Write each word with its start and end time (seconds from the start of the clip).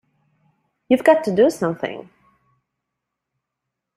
You've 0.89 1.03
got 1.03 1.23
to 1.25 1.35
do 1.35 1.51
something! 1.51 2.09